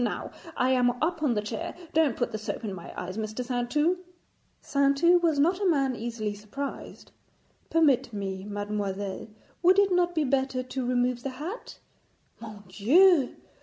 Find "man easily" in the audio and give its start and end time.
5.69-6.33